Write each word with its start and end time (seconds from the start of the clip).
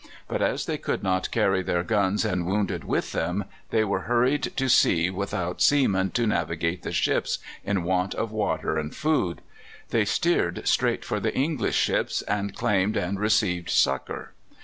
But 0.27 0.41
as 0.41 0.65
they 0.65 0.79
could 0.79 1.03
not 1.03 1.29
carry 1.29 1.61
their 1.61 1.83
guns 1.83 2.25
and 2.25 2.43
wounded 2.47 2.83
with 2.85 3.11
them, 3.11 3.45
these 3.69 3.85
were 3.85 3.99
hurried 4.09 4.41
to 4.57 4.67
sea 4.67 5.11
without 5.11 5.61
seamen 5.61 6.09
to 6.13 6.25
navigate 6.25 6.81
the 6.81 6.91
ships, 6.91 7.37
in 7.63 7.83
want 7.83 8.15
of 8.15 8.31
water 8.31 8.79
and 8.79 8.95
food. 8.95 9.41
They 9.91 10.05
steered 10.05 10.67
straight 10.67 11.05
for 11.05 11.19
the 11.19 11.35
English 11.35 11.75
ships, 11.77 12.23
and 12.23 12.55
claimed 12.55 12.97
and 12.97 13.19
received 13.19 13.69
succour. 13.69 14.33